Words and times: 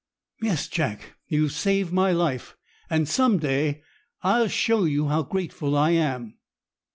"Yes, 0.41 0.67
Jack, 0.67 1.15
you've 1.27 1.51
saved 1.51 1.93
my 1.93 2.11
life, 2.11 2.55
and 2.89 3.07
some 3.07 3.37
day 3.37 3.83
I'll 4.23 4.47
show 4.47 4.85
you 4.85 5.09
how 5.09 5.21
grateful 5.21 5.77
I 5.77 5.91
am." 5.91 6.39